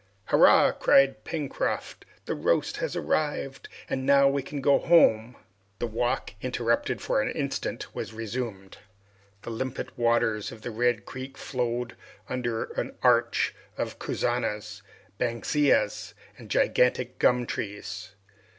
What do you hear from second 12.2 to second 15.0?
under an arch of casuarinas,